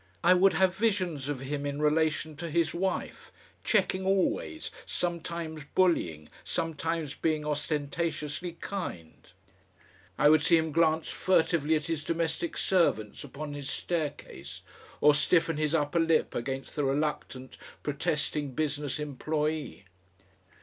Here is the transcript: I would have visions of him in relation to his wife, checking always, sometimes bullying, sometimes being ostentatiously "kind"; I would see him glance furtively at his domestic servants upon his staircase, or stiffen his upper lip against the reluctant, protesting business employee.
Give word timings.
I 0.23 0.33
would 0.33 0.53
have 0.53 0.73
visions 0.75 1.29
of 1.29 1.41
him 1.41 1.63
in 1.63 1.79
relation 1.79 2.35
to 2.37 2.49
his 2.49 2.73
wife, 2.73 3.31
checking 3.63 4.03
always, 4.03 4.71
sometimes 4.83 5.63
bullying, 5.75 6.27
sometimes 6.43 7.13
being 7.13 7.45
ostentatiously 7.45 8.53
"kind"; 8.61 9.27
I 10.17 10.27
would 10.27 10.41
see 10.41 10.57
him 10.57 10.71
glance 10.71 11.09
furtively 11.09 11.75
at 11.75 11.85
his 11.85 12.03
domestic 12.03 12.57
servants 12.57 13.23
upon 13.23 13.53
his 13.53 13.69
staircase, 13.69 14.61
or 15.01 15.13
stiffen 15.13 15.57
his 15.57 15.75
upper 15.75 15.99
lip 15.99 16.33
against 16.33 16.75
the 16.75 16.83
reluctant, 16.83 17.59
protesting 17.83 18.53
business 18.55 18.97
employee. 18.99 19.85